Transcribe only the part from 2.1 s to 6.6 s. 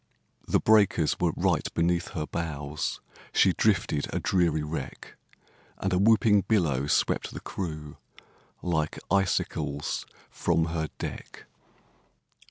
her bows, She drifted a dreary wreck, And a whooping